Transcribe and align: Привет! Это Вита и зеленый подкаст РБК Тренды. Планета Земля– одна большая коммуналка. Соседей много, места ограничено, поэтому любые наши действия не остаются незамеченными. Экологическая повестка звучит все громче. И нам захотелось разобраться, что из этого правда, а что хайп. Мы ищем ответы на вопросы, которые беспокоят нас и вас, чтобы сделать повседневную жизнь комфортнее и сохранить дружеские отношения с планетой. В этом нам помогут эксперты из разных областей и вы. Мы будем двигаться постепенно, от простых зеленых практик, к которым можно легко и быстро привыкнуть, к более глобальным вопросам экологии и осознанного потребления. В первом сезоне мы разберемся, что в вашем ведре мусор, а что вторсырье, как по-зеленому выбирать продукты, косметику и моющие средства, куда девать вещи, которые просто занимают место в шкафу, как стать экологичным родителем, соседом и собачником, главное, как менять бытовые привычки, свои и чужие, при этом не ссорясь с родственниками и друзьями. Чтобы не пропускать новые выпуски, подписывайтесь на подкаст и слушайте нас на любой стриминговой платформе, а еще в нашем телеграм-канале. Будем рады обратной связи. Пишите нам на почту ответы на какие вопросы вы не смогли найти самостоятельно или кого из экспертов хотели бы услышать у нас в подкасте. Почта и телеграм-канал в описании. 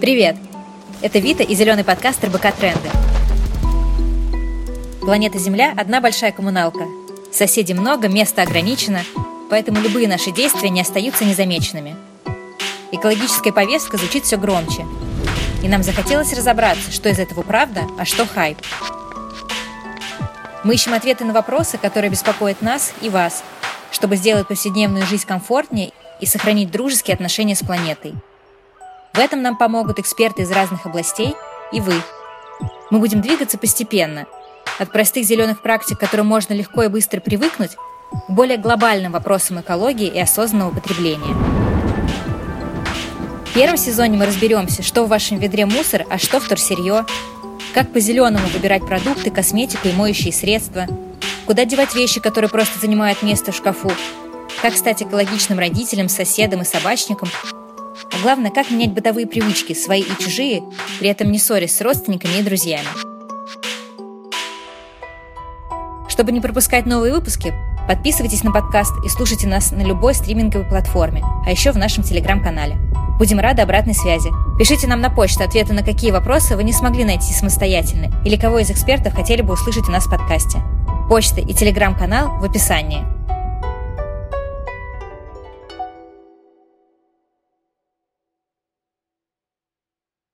Привет! 0.00 0.36
Это 1.02 1.18
Вита 1.18 1.44
и 1.44 1.54
зеленый 1.54 1.84
подкаст 1.84 2.24
РБК 2.24 2.54
Тренды. 2.54 2.88
Планета 5.02 5.38
Земля– 5.38 5.74
одна 5.76 6.00
большая 6.00 6.32
коммуналка. 6.32 6.86
Соседей 7.30 7.74
много, 7.74 8.08
места 8.08 8.40
ограничено, 8.40 9.02
поэтому 9.50 9.78
любые 9.78 10.08
наши 10.08 10.30
действия 10.30 10.70
не 10.70 10.80
остаются 10.80 11.26
незамеченными. 11.26 11.96
Экологическая 12.92 13.52
повестка 13.52 13.98
звучит 13.98 14.24
все 14.24 14.38
громче. 14.38 14.86
И 15.62 15.68
нам 15.68 15.82
захотелось 15.82 16.32
разобраться, 16.32 16.90
что 16.90 17.10
из 17.10 17.18
этого 17.18 17.42
правда, 17.42 17.82
а 17.98 18.06
что 18.06 18.24
хайп. 18.24 18.56
Мы 20.64 20.76
ищем 20.76 20.94
ответы 20.94 21.26
на 21.26 21.34
вопросы, 21.34 21.76
которые 21.76 22.10
беспокоят 22.10 22.62
нас 22.62 22.94
и 23.02 23.10
вас, 23.10 23.44
чтобы 23.90 24.16
сделать 24.16 24.48
повседневную 24.48 25.04
жизнь 25.04 25.26
комфортнее 25.26 25.92
и 26.20 26.26
сохранить 26.26 26.70
дружеские 26.70 27.16
отношения 27.16 27.54
с 27.54 27.60
планетой. 27.60 28.14
В 29.12 29.18
этом 29.18 29.42
нам 29.42 29.56
помогут 29.56 29.98
эксперты 29.98 30.42
из 30.42 30.50
разных 30.50 30.86
областей 30.86 31.34
и 31.72 31.80
вы. 31.80 31.94
Мы 32.90 32.98
будем 32.98 33.20
двигаться 33.20 33.58
постепенно, 33.58 34.26
от 34.78 34.92
простых 34.92 35.24
зеленых 35.24 35.62
практик, 35.62 35.96
к 35.96 36.00
которым 36.00 36.26
можно 36.26 36.54
легко 36.54 36.84
и 36.84 36.88
быстро 36.88 37.20
привыкнуть, 37.20 37.76
к 37.76 38.30
более 38.30 38.56
глобальным 38.56 39.12
вопросам 39.12 39.60
экологии 39.60 40.08
и 40.08 40.18
осознанного 40.18 40.74
потребления. 40.74 41.34
В 43.46 43.52
первом 43.52 43.76
сезоне 43.76 44.16
мы 44.16 44.26
разберемся, 44.26 44.82
что 44.82 45.04
в 45.04 45.08
вашем 45.08 45.38
ведре 45.38 45.66
мусор, 45.66 46.06
а 46.08 46.18
что 46.18 46.38
вторсырье, 46.40 47.04
как 47.74 47.92
по-зеленому 47.92 48.46
выбирать 48.48 48.86
продукты, 48.86 49.30
косметику 49.30 49.88
и 49.88 49.92
моющие 49.92 50.32
средства, 50.32 50.86
куда 51.46 51.64
девать 51.64 51.94
вещи, 51.94 52.20
которые 52.20 52.48
просто 52.48 52.78
занимают 52.78 53.22
место 53.22 53.50
в 53.52 53.56
шкафу, 53.56 53.90
как 54.62 54.74
стать 54.74 55.02
экологичным 55.02 55.58
родителем, 55.58 56.08
соседом 56.08 56.62
и 56.62 56.64
собачником, 56.64 57.28
главное, 58.20 58.50
как 58.50 58.70
менять 58.70 58.92
бытовые 58.92 59.26
привычки, 59.26 59.72
свои 59.72 60.02
и 60.02 60.22
чужие, 60.22 60.62
при 60.98 61.08
этом 61.08 61.30
не 61.30 61.38
ссорясь 61.38 61.74
с 61.74 61.80
родственниками 61.80 62.38
и 62.38 62.42
друзьями. 62.42 62.88
Чтобы 66.08 66.32
не 66.32 66.40
пропускать 66.40 66.86
новые 66.86 67.14
выпуски, 67.14 67.54
подписывайтесь 67.88 68.44
на 68.44 68.52
подкаст 68.52 68.92
и 69.04 69.08
слушайте 69.08 69.46
нас 69.46 69.70
на 69.70 69.82
любой 69.82 70.14
стриминговой 70.14 70.68
платформе, 70.68 71.22
а 71.46 71.50
еще 71.50 71.72
в 71.72 71.76
нашем 71.76 72.04
телеграм-канале. 72.04 72.76
Будем 73.18 73.38
рады 73.38 73.62
обратной 73.62 73.94
связи. 73.94 74.30
Пишите 74.58 74.86
нам 74.86 75.00
на 75.00 75.10
почту 75.10 75.44
ответы 75.44 75.72
на 75.72 75.82
какие 75.82 76.10
вопросы 76.10 76.56
вы 76.56 76.64
не 76.64 76.72
смогли 76.72 77.04
найти 77.04 77.32
самостоятельно 77.32 78.10
или 78.24 78.36
кого 78.36 78.58
из 78.58 78.70
экспертов 78.70 79.14
хотели 79.14 79.42
бы 79.42 79.54
услышать 79.54 79.88
у 79.88 79.92
нас 79.92 80.06
в 80.06 80.10
подкасте. 80.10 80.58
Почта 81.08 81.40
и 81.40 81.52
телеграм-канал 81.52 82.38
в 82.38 82.44
описании. 82.44 83.19